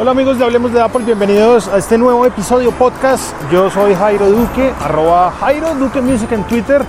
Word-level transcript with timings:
Hola 0.00 0.12
amigos 0.12 0.38
de 0.38 0.44
Hablemos 0.44 0.72
de 0.72 0.80
Apple, 0.80 1.04
bienvenidos 1.04 1.66
a 1.66 1.76
este 1.76 1.98
nuevo 1.98 2.24
episodio 2.24 2.70
podcast. 2.70 3.34
Yo 3.50 3.68
soy 3.68 3.96
Jairo 3.96 4.30
Duque, 4.30 4.72
arroba 4.80 5.32
Jairo 5.40 5.74
Duque 5.74 6.00
Music 6.00 6.30
en 6.30 6.44
Twitter 6.44 6.84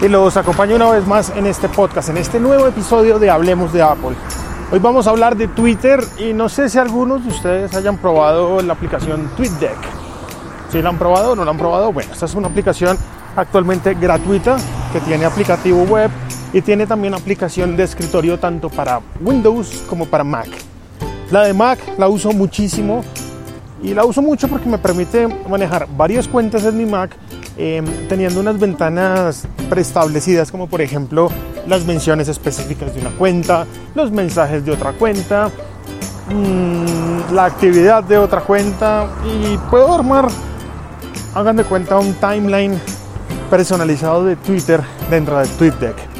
y 0.00 0.06
los 0.06 0.36
acompaño 0.36 0.76
una 0.76 0.88
vez 0.90 1.04
más 1.04 1.30
en 1.30 1.46
este 1.46 1.68
podcast, 1.68 2.10
en 2.10 2.18
este 2.18 2.38
nuevo 2.38 2.68
episodio 2.68 3.18
de 3.18 3.30
Hablemos 3.30 3.72
de 3.72 3.82
Apple. 3.82 4.14
Hoy 4.70 4.78
vamos 4.78 5.08
a 5.08 5.10
hablar 5.10 5.36
de 5.36 5.48
Twitter 5.48 6.04
y 6.18 6.34
no 6.34 6.48
sé 6.48 6.68
si 6.68 6.78
algunos 6.78 7.24
de 7.24 7.30
ustedes 7.30 7.74
hayan 7.74 7.96
probado 7.96 8.62
la 8.62 8.74
aplicación 8.74 9.28
TweetDeck. 9.36 9.78
Si 10.70 10.80
la 10.80 10.90
han 10.90 10.98
probado 10.98 11.32
o 11.32 11.34
no 11.34 11.44
la 11.44 11.50
han 11.50 11.58
probado, 11.58 11.92
bueno, 11.92 12.12
esta 12.12 12.26
es 12.26 12.34
una 12.36 12.46
aplicación 12.46 12.96
actualmente 13.34 13.94
gratuita 13.94 14.56
que 14.92 15.00
tiene 15.00 15.24
aplicativo 15.24 15.82
web 15.82 16.12
y 16.52 16.62
tiene 16.62 16.86
también 16.86 17.14
aplicación 17.14 17.76
de 17.76 17.82
escritorio 17.82 18.38
tanto 18.38 18.70
para 18.70 19.00
Windows 19.20 19.82
como 19.88 20.06
para 20.06 20.22
Mac. 20.22 20.71
La 21.32 21.44
de 21.44 21.54
Mac 21.54 21.78
la 21.96 22.08
uso 22.08 22.30
muchísimo 22.32 23.02
y 23.82 23.94
la 23.94 24.04
uso 24.04 24.20
mucho 24.20 24.48
porque 24.48 24.68
me 24.68 24.76
permite 24.76 25.26
manejar 25.48 25.88
varias 25.96 26.28
cuentas 26.28 26.62
en 26.66 26.76
mi 26.76 26.84
Mac 26.84 27.16
eh, 27.56 27.82
teniendo 28.06 28.38
unas 28.38 28.60
ventanas 28.60 29.48
preestablecidas 29.70 30.50
como 30.50 30.66
por 30.66 30.82
ejemplo 30.82 31.30
las 31.66 31.86
menciones 31.86 32.28
específicas 32.28 32.94
de 32.94 33.00
una 33.00 33.10
cuenta, 33.12 33.66
los 33.94 34.10
mensajes 34.10 34.62
de 34.66 34.72
otra 34.72 34.92
cuenta, 34.92 35.50
mmm, 36.28 37.32
la 37.32 37.46
actividad 37.46 38.04
de 38.04 38.18
otra 38.18 38.42
cuenta 38.42 39.08
y 39.24 39.56
puedo 39.70 39.94
armar, 39.94 40.28
hagan 41.34 41.56
de 41.56 41.64
cuenta, 41.64 41.98
un 41.98 42.12
timeline 42.12 42.78
personalizado 43.48 44.22
de 44.26 44.36
Twitter 44.36 44.82
dentro 45.08 45.38
de 45.38 45.46
TweetDeck. 45.46 46.11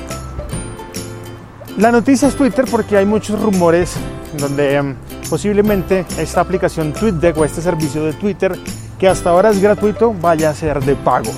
La 1.79 1.91
noticia 1.91 2.29
es 2.29 2.37
Twitter 2.37 2.67
porque 2.71 2.99
hay 2.99 3.07
muchos 3.07 3.41
rumores 3.41 3.95
donde 4.39 4.79
um, 4.79 4.95
posiblemente 5.31 6.05
esta 6.19 6.43
aplicación 6.43 6.93
TweetDeck 6.93 7.39
o 7.39 7.47
este 7.47 7.63
servicio 7.63 8.05
de 8.05 8.13
Twitter 8.13 8.59
que 8.99 9.09
hasta 9.09 9.31
ahora 9.31 9.49
es 9.49 9.61
gratuito 9.61 10.15
vaya 10.21 10.51
a 10.51 10.55
ser 10.55 10.85
de 10.85 10.95
pago. 10.95 11.31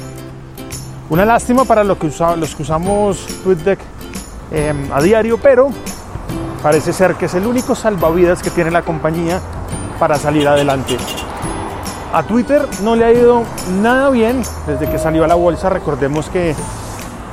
Una 1.08 1.24
lástima 1.24 1.64
para 1.64 1.84
los 1.84 1.98
que, 1.98 2.10
los 2.36 2.54
que 2.56 2.62
usamos 2.62 3.24
TweetDeck 3.44 3.78
eh, 4.50 4.74
a 4.92 5.00
diario, 5.00 5.38
pero 5.38 5.68
parece 6.64 6.92
ser 6.92 7.14
que 7.14 7.26
es 7.26 7.34
el 7.34 7.46
único 7.46 7.76
salvavidas 7.76 8.42
que 8.42 8.50
tiene 8.50 8.72
la 8.72 8.82
compañía 8.82 9.40
para 10.00 10.16
salir 10.16 10.48
adelante. 10.48 10.96
A 12.12 12.24
Twitter 12.24 12.66
no 12.82 12.96
le 12.96 13.04
ha 13.04 13.12
ido 13.12 13.44
nada 13.80 14.10
bien 14.10 14.42
desde 14.66 14.90
que 14.90 14.98
salió 14.98 15.22
a 15.22 15.28
la 15.28 15.36
bolsa. 15.36 15.68
Recordemos 15.68 16.28
que 16.28 16.56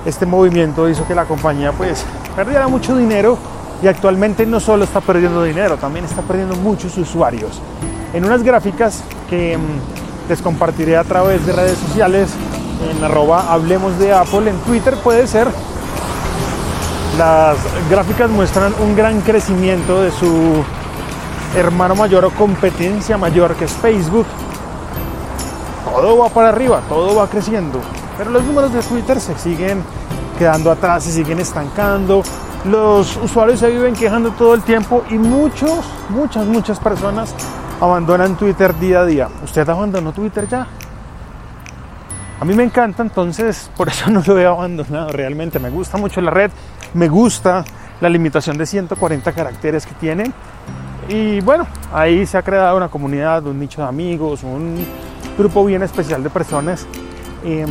este 0.05 0.27
movimiento 0.27 0.87
hizo 0.87 1.07
que 1.07 1.15
la 1.15 1.25
compañía 1.25 1.71
pues 1.71 2.05
perdiera 2.35 2.67
mucho 2.67 2.95
dinero 2.95 3.37
y 3.81 3.87
actualmente 3.87 4.45
no 4.45 4.59
solo 4.59 4.83
está 4.83 5.01
perdiendo 5.01 5.43
dinero, 5.43 5.77
también 5.77 6.05
está 6.05 6.21
perdiendo 6.21 6.55
muchos 6.55 6.97
usuarios. 6.97 7.61
En 8.13 8.25
unas 8.25 8.43
gráficas 8.43 9.03
que 9.29 9.57
mm, 9.57 10.29
les 10.29 10.41
compartiré 10.41 10.97
a 10.97 11.03
través 11.03 11.45
de 11.45 11.53
redes 11.53 11.77
sociales 11.77 12.29
en 12.89 13.03
arroba 13.03 13.51
hablemos 13.51 13.97
de 13.99 14.13
Apple 14.13 14.49
en 14.49 14.57
Twitter 14.59 14.95
puede 15.03 15.27
ser 15.27 15.47
las 17.17 17.55
gráficas 17.89 18.29
muestran 18.29 18.73
un 18.81 18.95
gran 18.95 19.21
crecimiento 19.21 20.01
de 20.01 20.11
su 20.11 20.63
hermano 21.55 21.95
mayor 21.95 22.25
o 22.25 22.31
competencia 22.31 23.17
mayor 23.17 23.55
que 23.55 23.65
es 23.65 23.71
Facebook 23.73 24.25
todo 25.91 26.17
va 26.17 26.29
para 26.29 26.49
arriba, 26.49 26.81
todo 26.87 27.15
va 27.15 27.27
creciendo. 27.27 27.79
Pero 28.17 28.31
los 28.31 28.43
números 28.43 28.73
de 28.73 28.81
Twitter 28.81 29.19
se 29.19 29.37
siguen 29.37 29.83
quedando 30.37 30.71
atrás, 30.71 31.03
se 31.03 31.11
siguen 31.11 31.39
estancando. 31.39 32.23
Los 32.65 33.17
usuarios 33.17 33.59
se 33.59 33.69
viven 33.69 33.95
quejando 33.95 34.31
todo 34.31 34.53
el 34.53 34.61
tiempo 34.61 35.03
y 35.09 35.15
muchos, 35.15 35.85
muchas, 36.09 36.45
muchas 36.45 36.79
personas 36.79 37.33
abandonan 37.79 38.35
Twitter 38.35 38.77
día 38.77 39.01
a 39.01 39.05
día. 39.05 39.29
¿Usted 39.43 39.67
abandonó 39.67 40.13
Twitter 40.13 40.47
ya? 40.47 40.67
A 42.39 42.45
mí 42.45 42.53
me 42.53 42.63
encanta, 42.63 43.03
entonces 43.03 43.69
por 43.75 43.87
eso 43.89 44.09
no 44.09 44.23
lo 44.25 44.37
he 44.39 44.45
abandonado 44.45 45.09
realmente. 45.09 45.59
Me 45.59 45.69
gusta 45.69 45.97
mucho 45.97 46.21
la 46.21 46.31
red, 46.31 46.51
me 46.93 47.07
gusta 47.07 47.63
la 47.99 48.09
limitación 48.09 48.57
de 48.57 48.65
140 48.65 49.31
caracteres 49.31 49.85
que 49.85 49.93
tiene. 49.95 50.31
Y 51.07 51.41
bueno, 51.41 51.67
ahí 51.93 52.25
se 52.25 52.37
ha 52.37 52.41
creado 52.41 52.77
una 52.77 52.89
comunidad, 52.89 53.45
un 53.45 53.59
nicho 53.59 53.81
de 53.81 53.87
amigos, 53.87 54.43
un 54.43 54.85
grupo 55.37 55.65
bien 55.65 55.83
especial 55.83 56.23
de 56.23 56.29
personas, 56.29 56.85
eh, 57.43 57.65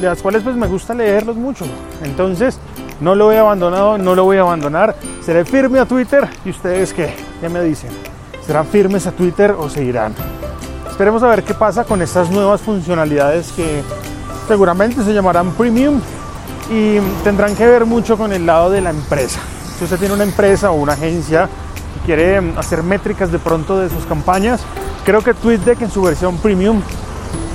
de 0.00 0.06
las 0.06 0.22
cuales 0.22 0.42
pues 0.42 0.56
me 0.56 0.66
gusta 0.66 0.94
leerlos 0.94 1.36
mucho. 1.36 1.64
Entonces, 2.02 2.58
no 3.00 3.14
lo 3.14 3.32
he 3.32 3.38
abandonado, 3.38 3.98
no 3.98 4.14
lo 4.14 4.24
voy 4.24 4.38
a 4.38 4.42
abandonar. 4.42 4.96
Seré 5.22 5.44
firme 5.44 5.78
a 5.78 5.86
Twitter 5.86 6.28
y 6.44 6.50
ustedes 6.50 6.92
qué, 6.92 7.14
¿qué 7.40 7.48
me 7.48 7.62
dicen? 7.62 7.90
¿Serán 8.46 8.66
firmes 8.66 9.06
a 9.06 9.12
Twitter 9.12 9.52
o 9.52 9.68
se 9.68 9.84
irán? 9.84 10.14
Esperemos 10.90 11.22
a 11.22 11.28
ver 11.28 11.44
qué 11.44 11.54
pasa 11.54 11.84
con 11.84 12.02
estas 12.02 12.30
nuevas 12.30 12.60
funcionalidades 12.60 13.52
que 13.52 13.82
seguramente 14.46 15.02
se 15.04 15.12
llamarán 15.12 15.52
premium 15.52 16.00
y 16.70 16.98
tendrán 17.22 17.54
que 17.54 17.66
ver 17.66 17.84
mucho 17.84 18.16
con 18.16 18.32
el 18.32 18.46
lado 18.46 18.70
de 18.70 18.80
la 18.80 18.90
empresa. 18.90 19.40
Si 19.78 19.84
usted 19.84 19.98
tiene 19.98 20.14
una 20.14 20.24
empresa 20.24 20.70
o 20.70 20.74
una 20.74 20.94
agencia 20.94 21.48
que 21.94 22.06
quiere 22.06 22.38
hacer 22.56 22.82
métricas 22.82 23.30
de 23.30 23.38
pronto 23.38 23.78
de 23.78 23.88
sus 23.88 24.04
campañas, 24.06 24.64
Creo 25.08 25.22
que 25.22 25.32
TweetDeck 25.32 25.80
en 25.80 25.90
su 25.90 26.02
versión 26.02 26.36
premium 26.36 26.82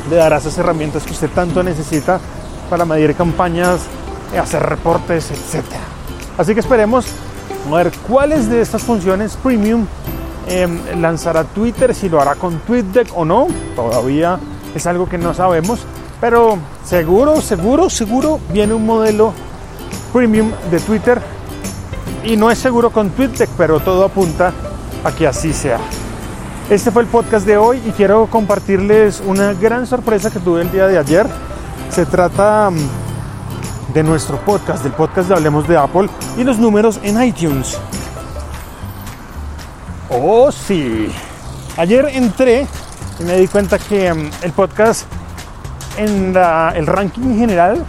le 0.10 0.16
dará 0.16 0.38
esas 0.38 0.58
herramientas 0.58 1.04
que 1.04 1.12
usted 1.12 1.30
tanto 1.30 1.64
necesita 1.64 2.20
para 2.70 2.86
medir 2.86 3.16
campañas, 3.16 3.82
hacer 4.40 4.64
reportes, 4.64 5.32
etc. 5.32 5.64
Así 6.38 6.54
que 6.54 6.60
esperemos 6.60 7.06
a 7.72 7.76
ver 7.76 7.92
cuáles 8.08 8.50
de 8.50 8.62
estas 8.62 8.82
funciones 8.82 9.36
premium 9.36 9.86
eh, 10.48 10.68
lanzará 11.00 11.44
Twitter, 11.44 11.94
si 11.96 12.10
lo 12.10 12.22
hará 12.22 12.36
con 12.36 12.60
TweetDeck 12.60 13.10
o 13.16 13.26
no. 13.26 13.48
Todavía 13.76 14.40
es 14.76 14.86
algo 14.88 15.08
que 15.08 15.18
no 15.18 15.34
sabemos, 15.34 15.82
pero 16.20 16.58
seguro, 16.84 17.42
seguro, 17.42 17.90
seguro 17.90 18.40
viene 18.52 18.74
un 18.74 18.86
modelo 18.86 19.34
premium 20.12 20.52
de 20.70 20.80
Twitter 20.80 21.22
y 22.24 22.36
no 22.36 22.50
es 22.52 22.60
seguro 22.60 22.90
con 22.92 23.10
TweetDeck, 23.12 23.50
pero 23.58 23.80
todo 23.80 24.06
apunta 24.06 24.52
a 25.04 25.12
que 25.12 25.28
así 25.28 25.54
sea. 25.54 25.80
Este 26.74 26.90
fue 26.90 27.04
el 27.04 27.08
podcast 27.08 27.46
de 27.46 27.56
hoy 27.56 27.80
y 27.86 27.92
quiero 27.92 28.26
compartirles 28.26 29.22
una 29.24 29.54
gran 29.54 29.86
sorpresa 29.86 30.32
que 30.32 30.40
tuve 30.40 30.64
el 30.64 30.72
día 30.72 30.88
de 30.88 30.98
ayer. 30.98 31.28
Se 31.92 32.04
trata 32.04 32.72
mm, 32.72 33.94
de 33.94 34.02
nuestro 34.02 34.40
podcast, 34.40 34.82
del 34.82 34.94
podcast 34.94 35.28
de 35.30 35.36
Hablemos 35.36 35.68
de 35.68 35.78
Apple 35.78 36.10
y 36.36 36.44
los 36.44 36.58
números 36.58 37.00
en 37.04 37.22
iTunes. 37.22 37.78
Oh, 40.10 40.52
sí. 40.52 41.12
Ayer 41.78 42.06
entré 42.12 42.66
y 43.20 43.24
me 43.24 43.38
di 43.38 43.48
cuenta 43.48 43.78
que 43.78 44.12
mm, 44.12 44.32
el 44.42 44.52
podcast 44.54 45.06
en 45.98 46.36
el 46.36 46.88
ranking 46.88 47.38
general 47.38 47.86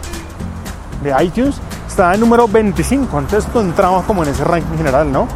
de 1.01 1.23
iTunes 1.23 1.55
está 1.87 2.13
en 2.13 2.19
número 2.19 2.47
25. 2.47 3.17
Entonces 3.17 3.49
entramos 3.55 4.05
como 4.05 4.21
en 4.21 4.29
ese 4.29 4.43
ranking 4.43 4.77
general, 4.77 5.11
¿no? 5.11 5.27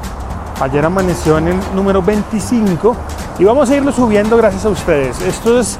Ayer 0.61 0.85
amaneció 0.85 1.39
en 1.39 1.47
el 1.47 1.59
número 1.73 2.03
25 2.03 2.95
y 3.39 3.45
vamos 3.45 3.69
a 3.69 3.75
irlo 3.75 3.91
subiendo 3.93 4.35
gracias 4.35 4.65
a 4.65 4.69
ustedes. 4.69 5.21
Esto 5.21 5.59
es 5.59 5.79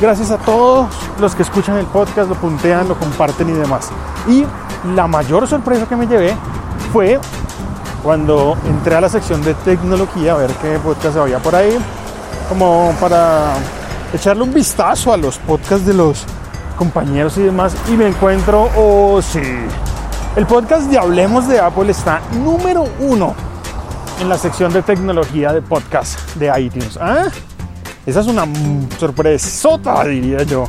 gracias 0.00 0.30
a 0.30 0.36
todos 0.36 0.88
los 1.18 1.34
que 1.34 1.42
escuchan 1.42 1.78
el 1.78 1.86
podcast, 1.86 2.28
lo 2.28 2.34
puntean, 2.34 2.86
lo 2.88 2.98
comparten 2.98 3.48
y 3.48 3.52
demás. 3.52 3.88
Y 4.28 4.44
la 4.94 5.06
mayor 5.06 5.48
sorpresa 5.48 5.86
que 5.86 5.96
me 5.96 6.06
llevé 6.06 6.36
fue 6.92 7.18
cuando 8.02 8.56
entré 8.66 8.94
a 8.96 9.00
la 9.00 9.08
sección 9.08 9.42
de 9.42 9.54
tecnología 9.54 10.32
a 10.32 10.36
ver 10.36 10.50
qué 10.62 10.78
podcast 10.78 11.16
había 11.16 11.38
por 11.38 11.54
ahí, 11.54 11.76
como 12.50 12.94
para 13.00 13.54
echarle 14.12 14.42
un 14.42 14.52
vistazo 14.52 15.12
a 15.12 15.16
los 15.16 15.38
podcasts 15.38 15.86
de 15.86 15.94
los 15.94 16.24
compañeros 16.76 17.36
y 17.38 17.42
demás, 17.42 17.74
y 17.88 17.92
me 17.92 18.08
encuentro, 18.08 18.70
oh 18.76 19.20
sí, 19.22 19.42
el 20.36 20.46
podcast 20.46 20.84
de 20.84 20.98
Hablemos 20.98 21.48
de 21.48 21.60
Apple 21.60 21.90
está 21.90 22.20
número 22.42 22.84
uno 23.00 23.49
en 24.20 24.28
la 24.28 24.38
sección 24.38 24.72
de 24.72 24.82
tecnología 24.82 25.52
de 25.52 25.62
podcast 25.62 26.34
de 26.36 26.52
iTunes. 26.60 26.98
¿Ah? 27.00 27.28
Esa 28.04 28.20
es 28.20 28.26
una 28.26 28.46
sorpresota, 28.98 30.04
diría 30.04 30.42
yo. 30.42 30.68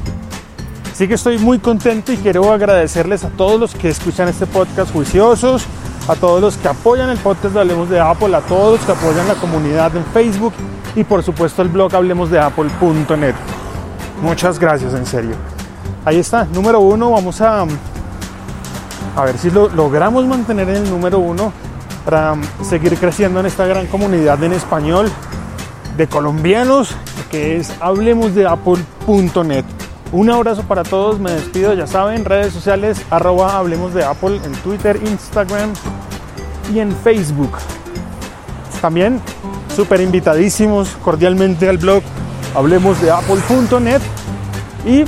Así 0.92 1.08
que 1.08 1.16
estoy 1.16 1.38
muy 1.38 1.60
contento 1.60 2.12
y 2.14 2.18
quiero 2.18 2.52
agradecerles 2.52 3.24
a 3.24 3.30
todos 3.30 3.60
los 3.60 3.76
que 3.76 3.90
escuchan 3.90 4.28
este 4.28 4.46
podcast 4.46 4.92
juiciosos, 4.92 5.66
a 6.08 6.16
todos 6.16 6.42
los 6.42 6.58
que 6.58 6.68
apoyan 6.68 7.10
el 7.10 7.18
podcast 7.18 7.54
de 7.54 7.62
Hablemos 7.62 7.90
de 7.90 8.00
Apple, 8.00 8.36
a 8.36 8.42
todos 8.42 8.80
los 8.80 8.86
que 8.86 8.92
apoyan 8.92 9.28
la 9.28 9.36
comunidad 9.36 9.96
en 9.96 10.06
Facebook 10.06 10.54
y 10.96 11.04
por 11.04 11.24
supuesto 11.24 11.62
el 11.62 11.70
blog 11.70 11.94
hablemosdeapple.net. 11.96 13.36
Muchas 14.22 14.60
gracias, 14.60 14.94
en 14.94 15.06
serio. 15.06 15.36
Ahí 16.06 16.18
está, 16.18 16.46
número 16.46 16.80
uno. 16.80 17.12
Vamos 17.12 17.42
a, 17.42 17.66
a 19.16 19.26
ver 19.26 19.38
si 19.38 19.50
lo 19.50 19.68
logramos 19.70 20.26
mantener 20.26 20.70
en 20.70 20.76
el 20.78 20.90
número 20.90 21.20
uno 21.20 21.52
para 22.06 22.36
seguir 22.64 22.98
creciendo 22.98 23.40
en 23.40 23.46
esta 23.46 23.66
gran 23.66 23.88
comunidad 23.88 24.44
en 24.44 24.54
español 24.54 25.12
de 25.98 26.08
colombianos 26.08 26.96
que 27.30 27.58
es 27.58 27.72
hablemosdeapple.net. 27.80 29.66
Un 30.12 30.30
abrazo 30.30 30.64
para 30.64 30.84
todos, 30.84 31.20
me 31.20 31.32
despido, 31.32 31.74
ya 31.74 31.88
saben, 31.88 32.26
redes 32.26 32.54
sociales, 32.54 33.02
arroba 33.10 33.58
hablemos 33.58 33.94
de 33.94 34.04
Apple 34.04 34.42
en 34.44 34.52
Twitter, 34.64 35.00
Instagram 35.06 35.72
y 36.74 36.80
en 36.80 36.94
Facebook. 36.98 37.52
También 38.82 39.22
súper 39.74 40.02
invitadísimos 40.02 40.90
cordialmente 41.04 41.70
al 41.70 41.78
blog 41.78 42.04
hablemos 42.56 43.02
de 43.02 43.12
apple.net 43.12 44.02
y 44.86 45.06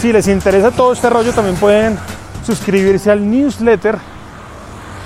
si 0.00 0.12
les 0.12 0.26
interesa 0.26 0.70
todo 0.70 0.92
este 0.92 1.10
rollo 1.10 1.32
también 1.32 1.56
pueden 1.56 1.98
suscribirse 2.44 3.10
al 3.10 3.30
newsletter 3.30 3.98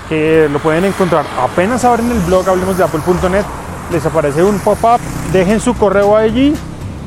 que 0.09 0.47
lo 0.51 0.59
pueden 0.59 0.85
encontrar 0.85 1.25
apenas 1.41 1.83
abren 1.83 2.11
el 2.11 2.19
blog 2.19 2.47
hablemos 2.47 2.77
de 2.77 2.83
apple.net 2.83 3.45
les 3.91 4.05
aparece 4.05 4.43
un 4.43 4.59
pop-up 4.59 4.99
dejen 5.31 5.59
su 5.59 5.73
correo 5.75 6.15
allí 6.15 6.55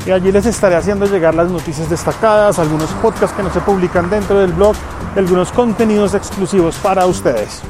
y 0.06 0.10
allí 0.10 0.32
les 0.32 0.46
estaré 0.46 0.76
haciendo 0.76 1.06
llegar 1.06 1.34
las 1.34 1.48
noticias 1.48 1.88
destacadas 1.90 2.58
algunos 2.58 2.90
podcasts 3.02 3.36
que 3.36 3.42
no 3.42 3.52
se 3.52 3.60
publican 3.60 4.10
dentro 4.10 4.38
del 4.40 4.52
blog 4.52 4.74
algunos 5.16 5.52
contenidos 5.52 6.14
exclusivos 6.14 6.76
para 6.76 7.06
ustedes 7.06 7.62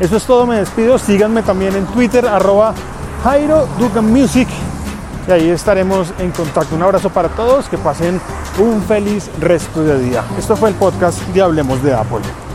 eso 0.00 0.16
es 0.16 0.24
todo 0.24 0.46
me 0.46 0.56
despido 0.56 0.98
síganme 0.98 1.42
también 1.42 1.74
en 1.74 1.86
twitter 1.86 2.26
arroba 2.26 2.74
Jairo 3.24 3.66
y 5.28 5.30
ahí 5.32 5.50
estaremos 5.50 6.12
en 6.18 6.30
contacto. 6.30 6.76
Un 6.76 6.82
abrazo 6.82 7.10
para 7.10 7.28
todos, 7.28 7.68
que 7.68 7.78
pasen 7.78 8.20
un 8.58 8.82
feliz 8.82 9.30
resto 9.40 9.82
de 9.82 9.98
día. 9.98 10.24
Esto 10.38 10.56
fue 10.56 10.68
el 10.68 10.74
podcast 10.76 11.20
de 11.28 11.42
Hablemos 11.42 11.82
de 11.82 11.94
Apple. 11.94 12.45